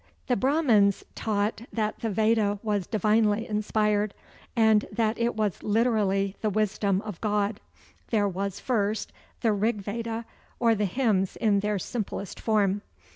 [0.25, 4.15] The Brahmans taught that the Veda was divinely inspired,
[4.55, 7.59] and that it was literally "the wisdom of God."
[8.09, 10.25] There was, first, the Rig Veda,
[10.59, 12.81] or the hymns in their simplest form.